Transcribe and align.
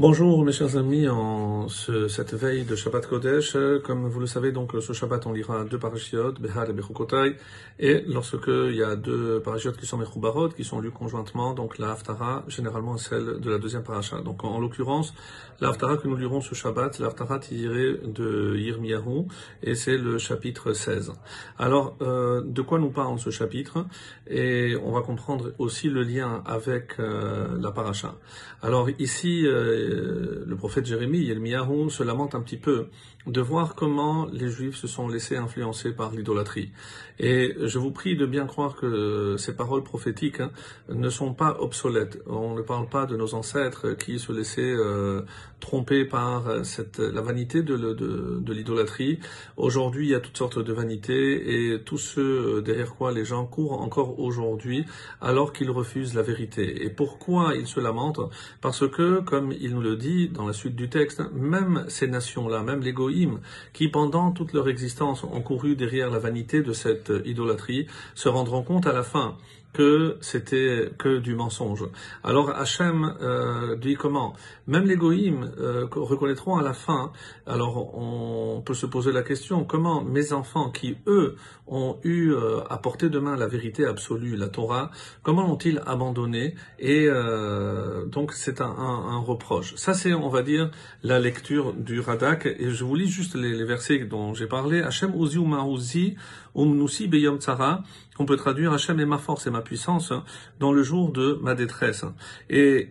Bonjour 0.00 0.44
mes 0.44 0.52
chers 0.52 0.76
amis, 0.76 1.08
en 1.08 1.66
ce- 1.66 2.06
cette 2.06 2.32
veille 2.32 2.64
de 2.64 2.76
Shabbat 2.76 3.04
Kodesh, 3.08 3.56
comme 3.84 4.06
vous 4.06 4.20
le 4.20 4.26
savez, 4.28 4.52
donc 4.52 4.70
ce 4.80 4.92
Shabbat 4.92 5.26
on 5.26 5.32
lira 5.32 5.64
deux 5.64 5.78
parachiotes, 5.80 6.40
Behar 6.40 6.70
et 6.70 6.72
Bechukotai, 6.72 7.34
et 7.80 8.04
lorsque 8.06 8.46
il 8.46 8.76
y 8.76 8.82
a 8.84 8.94
deux 8.94 9.40
parachiotes 9.40 9.76
qui 9.76 9.86
sont 9.86 9.96
Mechubarot, 9.96 10.50
qui 10.50 10.62
sont 10.62 10.80
lus 10.80 10.92
conjointement, 10.92 11.52
donc 11.52 11.78
la 11.78 11.90
Haftara, 11.90 12.44
généralement 12.46 12.96
celle 12.96 13.40
de 13.40 13.50
la 13.50 13.58
deuxième 13.58 13.82
paracha. 13.82 14.20
Donc 14.20 14.44
en, 14.44 14.50
en 14.50 14.60
l'occurrence, 14.60 15.14
la 15.60 15.70
Haftara 15.70 15.96
que 15.96 16.06
nous 16.06 16.14
lirons 16.16 16.42
ce 16.42 16.54
Shabbat, 16.54 17.00
la 17.00 17.08
Haftara 17.08 17.40
tirée 17.40 17.98
de 18.04 18.54
Yirmiyahu, 18.56 19.26
et 19.64 19.74
c'est 19.74 19.98
le 19.98 20.18
chapitre 20.18 20.74
16. 20.74 21.12
Alors, 21.58 21.96
euh, 22.02 22.40
de 22.46 22.62
quoi 22.62 22.78
nous 22.78 22.90
parle 22.90 23.18
ce 23.18 23.30
chapitre? 23.30 23.84
Et 24.28 24.76
on 24.84 24.92
va 24.92 25.00
comprendre 25.00 25.54
aussi 25.58 25.88
le 25.88 26.02
lien 26.04 26.44
avec 26.46 27.00
euh, 27.00 27.48
la 27.60 27.72
paracha. 27.72 28.14
Alors 28.62 28.88
ici, 29.00 29.44
euh, 29.44 29.86
le 29.88 30.56
prophète 30.56 30.86
Jérémie, 30.86 31.20
Yirmiyahu, 31.20 31.90
se 31.90 32.02
lamente 32.02 32.34
un 32.34 32.40
petit 32.40 32.56
peu 32.56 32.88
de 33.26 33.40
voir 33.40 33.74
comment 33.74 34.26
les 34.32 34.48
Juifs 34.48 34.76
se 34.76 34.86
sont 34.86 35.08
laissés 35.08 35.36
influencer 35.36 35.92
par 35.92 36.12
l'idolâtrie. 36.12 36.72
Et 37.18 37.54
je 37.60 37.78
vous 37.78 37.90
prie 37.90 38.16
de 38.16 38.26
bien 38.26 38.46
croire 38.46 38.76
que 38.76 39.36
ces 39.38 39.54
paroles 39.54 39.82
prophétiques 39.82 40.40
hein, 40.40 40.50
ne 40.88 41.10
sont 41.10 41.34
pas 41.34 41.56
obsolètes. 41.60 42.22
On 42.26 42.54
ne 42.54 42.62
parle 42.62 42.88
pas 42.88 43.06
de 43.06 43.16
nos 43.16 43.34
ancêtres 43.34 43.92
qui 43.94 44.18
se 44.18 44.32
laissaient 44.32 44.62
euh, 44.62 45.22
tromper 45.68 46.06
par 46.06 46.64
cette, 46.64 46.98
la 46.98 47.20
vanité 47.20 47.62
de, 47.62 48.52
l'idolâtrie. 48.52 49.18
Aujourd'hui, 49.58 50.06
il 50.06 50.10
y 50.12 50.14
a 50.14 50.20
toutes 50.20 50.38
sortes 50.38 50.58
de 50.58 50.72
vanités 50.72 51.72
et 51.72 51.82
tous 51.82 51.98
ceux 51.98 52.62
derrière 52.62 52.94
quoi 52.94 53.12
les 53.12 53.26
gens 53.26 53.44
courent 53.44 53.82
encore 53.82 54.18
aujourd'hui 54.18 54.86
alors 55.20 55.52
qu'ils 55.52 55.70
refusent 55.70 56.14
la 56.14 56.22
vérité. 56.22 56.84
Et 56.86 56.88
pourquoi 56.88 57.54
ils 57.54 57.66
se 57.66 57.80
lamentent? 57.80 58.30
Parce 58.62 58.88
que, 58.88 59.20
comme 59.20 59.52
il 59.52 59.74
nous 59.74 59.82
le 59.82 59.96
dit 59.96 60.30
dans 60.30 60.46
la 60.46 60.54
suite 60.54 60.74
du 60.74 60.88
texte, 60.88 61.20
même 61.34 61.84
ces 61.88 62.06
nations-là, 62.06 62.62
même 62.62 62.80
les 62.80 62.94
goïms, 62.94 63.40
qui 63.74 63.88
pendant 63.88 64.32
toute 64.32 64.54
leur 64.54 64.70
existence 64.70 65.22
ont 65.22 65.42
couru 65.42 65.76
derrière 65.76 66.10
la 66.10 66.18
vanité 66.18 66.62
de 66.62 66.72
cette 66.72 67.12
idolâtrie, 67.26 67.86
se 68.14 68.30
rendront 68.30 68.62
compte 68.62 68.86
à 68.86 68.94
la 68.94 69.02
fin 69.02 69.36
que 69.78 70.16
c'était 70.20 70.90
que 70.98 71.18
du 71.20 71.36
mensonge. 71.36 71.84
Alors 72.24 72.50
Hachem 72.50 73.14
euh, 73.22 73.76
dit 73.76 73.94
comment? 73.94 74.34
Même 74.66 74.86
les 74.86 74.96
goïms 74.96 75.52
euh, 75.60 75.86
reconnaîtront 75.92 76.56
à 76.56 76.62
la 76.62 76.72
fin. 76.72 77.12
Alors 77.46 77.96
on 77.96 78.60
peut 78.60 78.74
se 78.74 78.86
poser 78.86 79.12
la 79.12 79.22
question 79.22 79.64
comment 79.64 80.02
mes 80.02 80.32
enfants 80.32 80.70
qui 80.72 80.96
eux 81.06 81.36
ont 81.68 81.98
eu 82.02 82.32
euh, 82.32 82.60
à 82.68 82.78
portée 82.78 83.08
de 83.08 83.20
main 83.20 83.36
la 83.36 83.46
vérité 83.46 83.84
absolue, 83.84 84.34
la 84.34 84.48
Torah, 84.48 84.90
comment 85.22 85.46
l'ont-ils 85.46 85.80
abandonné 85.86 86.56
Et 86.80 87.06
euh, 87.06 88.04
donc 88.06 88.32
c'est 88.32 88.60
un, 88.60 89.22
reproche. 89.24 89.76
Ça 89.76 89.94
c'est 89.94 90.12
on 90.12 90.28
va 90.28 90.42
dire 90.42 90.72
la 91.04 91.20
lecture 91.20 91.72
du 91.72 92.00
Radak 92.00 92.46
et 92.46 92.70
je 92.70 92.82
vous 92.82 92.96
lis 92.96 93.06
juste 93.06 93.36
les, 93.36 93.52
les 93.54 93.64
versets 93.64 94.00
dont 94.00 94.34
j'ai 94.34 94.48
parlé. 94.48 94.82
Hachem 94.82 95.14
uzi 95.14 95.38
uzi 95.38 96.16
umnusi 96.56 97.06
beyom 97.06 97.38
tzara 97.38 97.84
qu'on 98.18 98.26
peut 98.26 98.36
traduire 98.36 98.72
Hachem 98.72 98.98
est 98.98 99.06
ma 99.06 99.18
force 99.18 99.46
et 99.46 99.50
ma 99.50 99.62
puissance 99.62 100.10
hein, 100.10 100.24
dans 100.58 100.72
le 100.72 100.82
jour 100.82 101.12
de 101.12 101.38
ma 101.40 101.54
détresse. 101.54 102.04
Et 102.50 102.88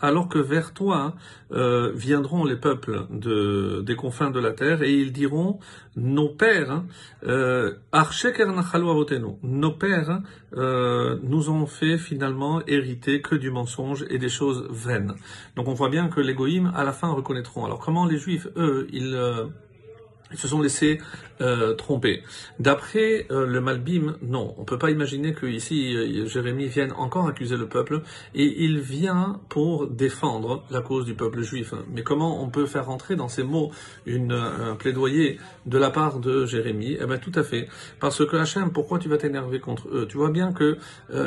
alors 0.00 0.28
que 0.28 0.38
vers 0.38 0.72
toi 0.72 1.14
euh, 1.50 1.90
viendront 1.92 2.44
les 2.44 2.56
peuples 2.56 3.06
de, 3.10 3.82
des 3.84 3.96
confins 3.96 4.30
de 4.30 4.38
la 4.38 4.52
terre 4.52 4.82
et 4.82 4.92
ils 4.92 5.12
diront 5.12 5.58
nos 5.96 6.28
pères, 6.28 6.70
hein, 6.70 6.86
euh, 7.26 7.74
avotenu, 7.92 9.26
nos 9.42 9.72
pères 9.72 10.22
euh, 10.56 11.18
nous 11.22 11.50
ont 11.50 11.66
fait 11.66 11.98
finalement 11.98 12.62
hériter 12.66 13.20
que 13.20 13.34
du 13.34 13.50
mensonge 13.50 14.06
et 14.08 14.18
des 14.18 14.28
choses 14.28 14.68
vaines. 14.70 15.14
Donc 15.56 15.66
on 15.66 15.74
voit 15.74 15.88
bien 15.88 16.08
que 16.08 16.20
les 16.20 16.34
goïms 16.34 16.72
à 16.76 16.84
la 16.84 16.92
fin 16.92 17.08
reconnaîtront. 17.08 17.64
Alors 17.64 17.80
comment 17.80 18.06
les 18.06 18.18
juifs, 18.18 18.46
eux, 18.56 18.86
ils 18.92 19.14
euh, 19.14 19.46
ils 20.32 20.38
se 20.38 20.48
sont 20.48 20.60
laissés 20.60 21.00
euh, 21.40 21.74
tromper. 21.74 22.22
D'après 22.60 23.26
euh, 23.30 23.46
le 23.46 23.60
Malbim, 23.60 24.16
non, 24.22 24.54
on 24.58 24.64
peut 24.64 24.78
pas 24.78 24.90
imaginer 24.90 25.34
que 25.34 25.46
ici 25.46 25.96
euh, 25.96 26.26
Jérémie 26.26 26.66
vienne 26.66 26.92
encore 26.92 27.26
accuser 27.26 27.56
le 27.56 27.66
peuple 27.66 28.02
et 28.34 28.62
il 28.64 28.78
vient 28.78 29.40
pour 29.48 29.88
défendre 29.88 30.64
la 30.70 30.82
cause 30.82 31.04
du 31.04 31.14
peuple 31.14 31.42
juif. 31.42 31.74
Mais 31.92 32.02
comment 32.02 32.42
on 32.42 32.48
peut 32.48 32.66
faire 32.66 32.86
rentrer 32.86 33.16
dans 33.16 33.28
ces 33.28 33.42
mots 33.42 33.72
une, 34.06 34.32
un 34.32 34.76
plaidoyer 34.76 35.38
de 35.66 35.78
la 35.78 35.90
part 35.90 36.20
de 36.20 36.46
Jérémie? 36.46 36.96
Eh 37.00 37.06
bien 37.06 37.18
tout 37.18 37.32
à 37.34 37.42
fait, 37.42 37.68
parce 37.98 38.24
que 38.24 38.36
Hachem, 38.36 38.70
pourquoi 38.72 38.98
tu 38.98 39.08
vas 39.08 39.16
t'énerver 39.16 39.58
contre 39.58 39.88
eux? 39.88 40.06
Tu 40.08 40.16
vois 40.16 40.30
bien 40.30 40.52
que 40.52 40.78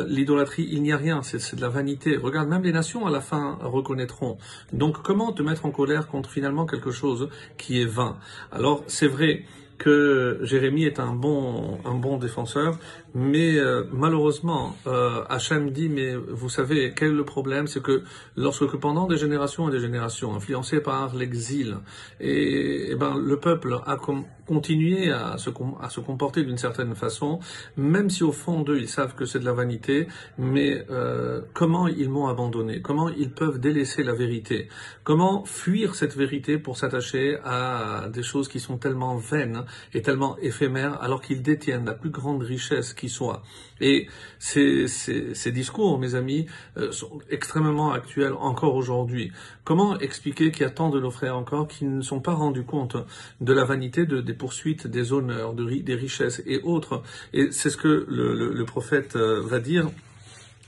l'idolâtrie, 0.08 0.68
il 0.72 0.82
n'y 0.82 0.94
a 0.94 0.98
rien, 0.98 1.22
c'est 1.24 1.56
de 1.56 1.62
la 1.62 1.70
vanité. 1.70 2.18
Regarde, 2.18 2.48
même 2.48 2.64
les 2.64 2.72
nations 2.72 3.06
à 3.06 3.12
la 3.12 3.22
fin 3.22 3.58
reconnaîtront. 3.62 4.38
Donc 4.72 5.02
comment 5.02 5.34
te 5.34 5.42
mettre 5.42 5.66
en 5.66 5.72
colère 5.72 6.08
contre 6.08 6.30
finalement 6.30 6.66
quelque 6.66 6.92
chose 6.92 7.30
qui 7.58 7.82
est 7.82 7.86
vain? 7.86 8.18
Alors 8.52 8.84
c'est 8.96 9.08
vrai 9.08 9.44
que 9.78 10.40
Jérémie 10.44 10.86
est 10.86 11.02
un 11.02 11.14
bon, 11.14 12.18
défenseur, 12.18 12.78
mais 13.14 13.58
euh, 13.58 13.84
malheureusement, 13.92 14.74
euh, 14.88 15.22
Hachem 15.28 15.72
dit, 15.72 15.90
mais 15.90 16.16
vous 16.16 16.48
savez, 16.48 16.94
quel 16.96 17.10
est 17.10 17.14
le 17.24 17.26
problème? 17.26 17.68
C'est 17.68 17.84
que 17.84 18.04
lorsque 18.38 18.78
pendant 18.78 19.06
des 19.06 19.18
générations 19.18 19.68
et 19.68 19.72
des 19.74 19.82
générations, 19.82 20.34
influencés 20.34 20.80
par 20.80 21.14
l'exil, 21.14 21.78
et, 22.22 22.96
ben, 22.96 23.18
le 23.18 23.38
peuple 23.38 23.78
a 23.86 23.98
com- 23.98 24.24
continué 24.46 25.12
à 25.12 25.38
se, 25.38 25.50
à 25.82 25.90
se 25.90 26.00
comporter 26.00 26.44
d'une 26.44 26.58
certaine 26.58 26.96
façon, 26.96 27.40
même 27.78 28.10
si 28.10 28.24
au 28.24 28.32
fond 28.32 28.62
d'eux, 28.62 28.78
ils 28.80 28.90
savent 28.90 29.16
que 29.16 29.26
c'est 29.26 29.40
de 29.40 29.46
la 29.46 29.54
vanité, 29.54 30.08
mais 30.38 30.86
euh, 30.90 31.42
comment 31.54 31.88
ils 31.88 32.10
m'ont 32.10 32.28
abandonné? 32.28 32.82
Comment 32.82 33.10
ils 33.10 33.32
peuvent 33.32 33.60
délaisser 33.60 34.04
la 34.04 34.14
vérité? 34.14 34.70
Comment 35.04 35.46
fuir 35.46 35.96
cette 35.96 36.16
vérité 36.16 36.58
pour 36.58 36.78
s'attacher 36.78 37.38
à 37.44 38.08
des 38.12 38.24
choses 38.24 38.48
qui 38.48 38.60
sont 38.60 38.78
tellement 38.78 39.18
vaines 39.18 39.66
et 39.94 40.02
tellement 40.02 40.38
éphémères 40.38 41.02
alors 41.02 41.22
qu'ils 41.22 41.42
détiennent 41.42 41.86
la 41.86 41.94
plus 41.94 42.10
grande 42.10 42.44
richesse 42.44 42.94
qui 42.94 43.10
soit? 43.10 43.42
Et 43.82 44.08
ces, 44.40 44.88
ces, 44.88 45.52
discours, 45.52 46.00
mes 46.00 46.16
amis, 46.16 46.46
euh, 46.78 46.92
sont 46.92 47.20
extrêmement 47.30 47.92
actuels 47.92 48.34
encore 48.34 48.76
aujourd'hui. 48.76 49.32
Comment 49.64 50.00
expliquer 50.00 50.52
qu'il 50.52 50.62
y 50.62 50.66
a 50.66 50.70
tant 50.70 50.90
de 50.90 51.00
nos 51.00 51.12
frères 51.12 51.36
encore 51.36 51.68
qui 51.68 51.86
ne 51.86 52.02
sont 52.02 52.22
pas 52.22 52.34
rendus 52.34 52.64
compte 52.64 52.96
de 53.42 53.54
la 53.54 53.66
vanité 53.66 54.06
de, 54.06 54.22
poursuites, 54.36 54.88
des 54.88 55.12
honneurs, 55.12 55.54
de, 55.54 55.64
ri- 55.64 55.84
des 55.84 55.96
richesses 55.96 56.42
et 56.46 56.60
autres 56.64 57.02
Et 57.34 57.52
c'est 57.52 57.70
ce 57.70 57.78
que 57.78 58.06
le, 58.08 58.64
prophète 58.66 59.16
euh, 59.16 59.42
va 59.42 59.60
dire 59.60 59.90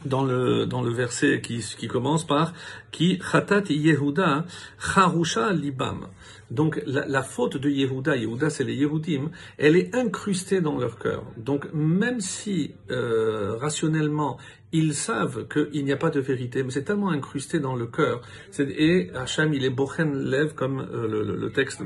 dans 0.06 0.24
le, 0.24 0.66
dans 0.68 0.84
le 0.84 0.92
verset 0.92 1.42
qui, 1.42 1.58
qui 1.60 1.88
commence 1.88 2.26
par 2.26 2.54
qui 2.92 3.20
Khatat 3.20 3.64
Yehuda 3.70 4.46
Charusha 4.80 5.52
Libam. 5.54 6.08
Donc 6.52 6.82
la, 6.86 7.06
la 7.08 7.24
faute 7.24 7.58
de 7.58 7.70
Yehuda, 7.70 8.16
Yehuda 8.16 8.50
c'est 8.50 8.64
les 8.64 8.76
Yehudim, 8.76 9.32
elle 9.58 9.76
est 9.76 9.94
incrustée 9.96 10.62
dans 10.62 10.78
leur 10.78 10.98
cœur. 11.00 11.24
Donc 11.36 11.68
même 11.74 12.22
si 12.22 12.76
euh, 12.92 13.58
rationnellement 13.58 14.38
ils 14.74 14.94
savent 14.94 15.48
qu'il 15.48 15.86
n'y 15.86 15.94
a 15.94 15.98
pas 15.98 16.10
de 16.10 16.20
vérité, 16.20 16.62
mais 16.62 16.72
c'est 16.72 16.84
tellement 16.84 17.10
incrusté 17.10 17.60
dans 17.60 17.76
le 17.76 17.88
cœur. 17.88 18.22
Et 18.60 19.10
Hachem, 19.16 19.54
il 19.54 19.64
est 19.64 19.70
bochen 19.70 20.14
lev, 20.14 20.54
comme 20.56 20.80
euh, 20.80 21.08
le, 21.08 21.36
le- 21.36 21.52
texte, 21.52 21.82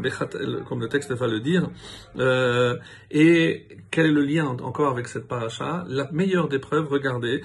comme 0.68 0.82
le 0.82 0.88
texte 0.88 1.12
va 1.12 1.28
le 1.28 1.40
dire. 1.40 1.70
Euh, 2.18 2.78
et 3.12 3.68
quel 3.92 4.08
est 4.08 4.12
le 4.12 4.24
lien 4.24 4.48
encore 4.48 4.90
avec 4.90 5.08
cette 5.08 5.28
paracha? 5.28 5.86
La 5.88 6.10
meilleure 6.12 6.48
des 6.48 6.58
preuves, 6.60 6.88
regardez. 6.88 7.44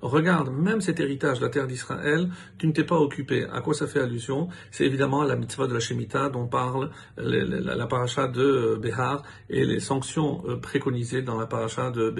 Regarde, 0.00 0.50
même 0.50 0.80
cet 0.80 1.00
héritage, 1.00 1.40
la 1.40 1.48
terre 1.48 1.66
d'Israël, 1.66 2.28
tu 2.58 2.68
ne 2.68 2.72
t'es 2.72 2.84
pas 2.84 2.98
occupé. 2.98 3.44
À 3.52 3.60
quoi 3.60 3.74
ça 3.74 3.86
fait 3.86 4.00
allusion? 4.00 4.48
C'est 4.70 4.84
évidemment 4.84 5.24
la 5.24 5.34
mitzvah 5.36 5.66
de 5.66 5.74
la 5.74 5.80
Shemitah 5.80 6.28
dont 6.28 6.46
parle 6.46 6.90
le- 7.16 7.44
le- 7.44 7.58
la, 7.58 7.74
la 7.74 7.86
paracha 7.86 8.28
de 8.28 8.42
euh, 8.42 8.76
Behar 8.76 9.22
et 9.50 9.64
les 9.64 9.80
sanctions 9.80 10.42
euh, 10.46 10.56
préconisées 10.56 11.22
dans 11.22 11.38
la 11.38 11.46
paracha 11.46 11.90
de 11.90 12.10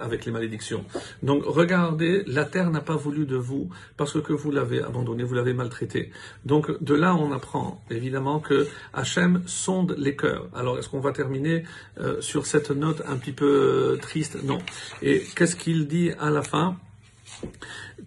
Avec 0.00 0.26
les 0.26 0.32
malédictions. 0.32 0.84
Donc 1.22 1.44
regardez, 1.46 2.24
la 2.26 2.44
terre 2.44 2.70
n'a 2.70 2.80
pas 2.80 2.96
voulu 2.96 3.26
de 3.26 3.36
vous 3.36 3.70
parce 3.96 4.20
que 4.20 4.32
vous 4.32 4.50
l'avez 4.50 4.82
abandonné, 4.82 5.22
vous 5.22 5.34
l'avez 5.34 5.54
maltraité. 5.54 6.10
Donc 6.44 6.82
de 6.82 6.94
là 6.94 7.14
on 7.14 7.32
apprend 7.32 7.82
évidemment 7.90 8.40
que 8.40 8.66
Hachem 8.92 9.42
sonde 9.46 9.94
les 9.98 10.16
cœurs. 10.16 10.48
Alors 10.54 10.78
est-ce 10.78 10.88
qu'on 10.88 11.00
va 11.00 11.12
terminer 11.12 11.64
euh, 11.98 12.20
sur 12.20 12.46
cette 12.46 12.70
note 12.70 13.02
un 13.06 13.16
petit 13.16 13.32
peu 13.32 13.94
euh, 13.94 13.96
triste? 13.96 14.42
Non. 14.42 14.58
Et 15.00 15.22
qu'est-ce 15.36 15.56
qu'il 15.56 15.86
dit 15.86 16.10
à 16.18 16.30
la 16.30 16.42
fin? 16.42 16.76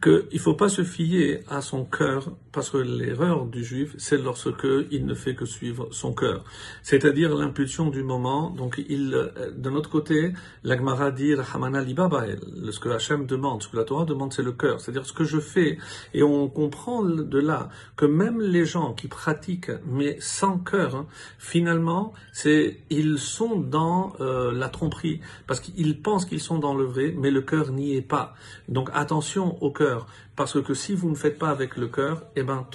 Qu'il 0.01 0.27
ne 0.33 0.39
faut 0.39 0.53
pas 0.53 0.69
se 0.69 0.83
fier 0.83 1.43
à 1.49 1.61
son 1.61 1.85
cœur 1.85 2.31
Parce 2.51 2.69
que 2.69 2.77
l'erreur 2.77 3.45
du 3.45 3.63
juif, 3.63 3.95
c'est 3.97 4.17
lorsque 4.17 4.67
il 4.91 5.05
ne 5.05 5.13
fait 5.13 5.35
que 5.35 5.45
suivre 5.45 5.87
son 5.91 6.13
cœur. 6.13 6.43
C'est-à-dire 6.83 7.35
l'impulsion 7.35 7.89
du 7.89 8.03
moment. 8.03 8.49
Donc, 8.49 8.81
il, 8.89 9.13
euh, 9.13 9.51
de 9.51 9.69
notre 9.69 9.89
côté, 9.89 10.33
l'Agmara 10.63 11.11
dit, 11.11 11.35
Rahamana 11.35 11.81
libabael. 11.81 12.39
Ce 12.71 12.79
que 12.79 12.89
Hachem 12.89 13.25
demande, 13.25 13.63
ce 13.63 13.67
que 13.67 13.77
la 13.77 13.83
Torah 13.83 14.05
demande, 14.05 14.33
c'est 14.33 14.43
le 14.43 14.51
cœur. 14.51 14.79
C'est-à-dire 14.79 15.05
ce 15.05 15.13
que 15.13 15.23
je 15.23 15.39
fais. 15.39 15.77
Et 16.13 16.23
on 16.23 16.47
comprend 16.49 17.03
de 17.03 17.39
là 17.39 17.69
que 17.95 18.05
même 18.05 18.41
les 18.41 18.65
gens 18.65 18.93
qui 18.93 19.07
pratiquent, 19.07 19.71
mais 19.85 20.17
sans 20.19 20.57
cœur, 20.57 20.95
hein, 20.95 21.07
finalement, 21.39 22.13
c'est, 22.31 22.79
ils 22.89 23.17
sont 23.17 23.57
dans 23.57 24.13
euh, 24.19 24.51
la 24.51 24.69
tromperie. 24.69 25.21
Parce 25.47 25.59
qu'ils 25.59 26.01
pensent 26.01 26.25
qu'ils 26.25 26.41
sont 26.41 26.59
dans 26.59 26.73
le 26.73 26.85
vrai, 26.85 27.13
mais 27.17 27.31
le 27.31 27.41
cœur 27.41 27.71
n'y 27.71 27.95
est 27.95 28.01
pas. 28.01 28.33
Donc, 28.69 28.89
attention 28.93 29.61
au 29.61 29.71
cœur. 29.71 29.94
Parce 30.35 30.61
que 30.61 30.73
si 30.73 30.93
vous 30.93 31.09
ne 31.09 31.15
faites 31.15 31.37
pas 31.37 31.49
avec 31.49 31.77
le 31.77 31.87
cœur, 31.87 32.23
eh 32.35 32.43
ben 32.43 32.67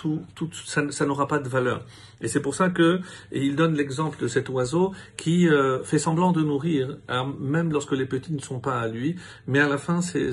ça, 0.65 1.07
n'aura 1.07 1.27
pas 1.27 1.39
de 1.39 1.49
valeur. 1.49 1.85
Et 2.21 2.29
c'est 2.29 2.41
pour 2.41 2.55
ça 2.55 2.71
que 2.71 3.01
il 3.33 3.57
donne 3.57 3.75
l'exemple 3.75 4.21
de 4.21 4.29
cet 4.29 4.49
oiseau 4.49 4.93
qui 5.17 5.49
euh, 5.49 5.83
fait 5.83 5.99
semblant 5.99 6.33
de 6.33 6.43
nourrir, 6.43 6.99
même 7.39 7.73
lorsque 7.73 7.93
les 7.93 8.07
petits 8.07 8.33
ne 8.33 8.41
sont 8.41 8.61
pas 8.61 8.81
à 8.81 8.89
lui, 8.89 9.17
mais 9.47 9.61
à 9.61 9.69
la 9.69 9.79
fin, 9.79 10.01
ces 10.01 10.31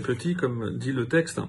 petits, 0.00 0.34
comme 0.34 0.76
dit 0.76 0.92
le 0.92 1.06
texte, 1.06 1.40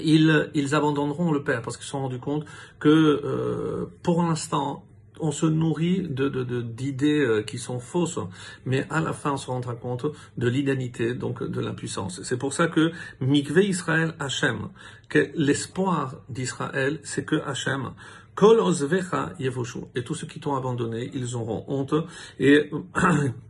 ils, 0.00 0.50
ils 0.54 0.74
abandonneront 0.74 1.32
le 1.32 1.42
Père. 1.42 1.62
Parce 1.62 1.76
qu'ils 1.76 1.84
se 1.84 1.90
sont 1.90 2.00
rendus 2.00 2.18
compte 2.18 2.44
que 2.78 2.88
euh, 2.88 3.86
pour 4.02 4.22
l'instant, 4.22 4.84
on 5.20 5.32
se 5.32 5.46
nourrit 5.46 6.06
de, 6.08 6.28
d'idées 6.62 7.20
euh, 7.20 7.42
qui 7.42 7.58
sont 7.58 7.80
fausses, 7.80 8.18
mais 8.64 8.86
à 8.90 9.00
la 9.00 9.12
fin 9.12 9.32
on 9.32 9.36
se 9.36 9.46
rendra 9.46 9.74
compte 9.74 10.06
de 10.36 10.48
l'inanité, 10.48 11.14
donc 11.14 11.42
de 11.42 11.60
l'impuissance. 11.60 12.22
C'est 12.22 12.38
pour 12.38 12.52
ça 12.52 12.68
que 12.68 12.92
Mikve 13.20 13.58
Israël 13.58 14.14
Hachem, 14.18 14.68
que 15.08 15.30
l'espoir 15.34 16.16
d'Israël, 16.28 17.00
c'est 17.02 17.24
que 17.24 17.36
Hachem, 17.36 17.92
Kol 18.34 18.60
Ozvecha 18.60 19.32
Yevoshu, 19.40 19.80
et 19.94 20.04
tous 20.04 20.14
ceux 20.14 20.26
qui 20.26 20.38
t'ont 20.38 20.54
abandonné, 20.54 21.10
ils 21.14 21.34
auront 21.34 21.64
honte, 21.66 21.94
et 22.38 22.70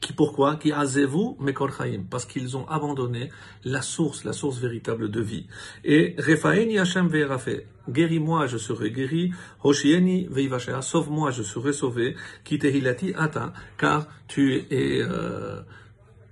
Qui, 0.00 0.14
pourquoi? 0.14 0.56
Qui 0.56 0.72
azevu 0.72 1.36
mekor 1.38 1.70
parce 2.08 2.24
qu'ils 2.24 2.56
ont 2.56 2.66
abandonné 2.68 3.30
la 3.64 3.82
source, 3.82 4.24
la 4.24 4.32
source 4.32 4.58
véritable 4.58 5.10
de 5.10 5.20
vie. 5.20 5.46
Et 5.84 6.16
refaeni 6.18 6.78
Hashem 6.78 7.08
ve'erafe, 7.08 7.64
guéris-moi, 7.88 8.46
je 8.46 8.56
serai 8.56 8.90
guéri, 8.90 9.32
hoshieni 9.62 10.26
ve'ivashea, 10.30 10.80
sauve-moi, 10.80 11.30
je 11.30 11.42
serai 11.42 11.72
sauvé, 11.72 12.16
ki 12.44 12.58
tehilati 12.58 13.14
ata, 13.14 13.52
car 13.76 14.06
tu 14.26 14.64
es 14.70 15.02
euh, 15.02 15.60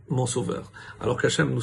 mon 0.09 0.26
sauveur. 0.26 0.73
Alors 1.00 1.20
qu'Hachem 1.20 1.50
nous 1.50 1.56